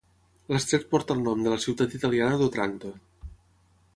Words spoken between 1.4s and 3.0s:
de la ciutat italiana d'Otranto.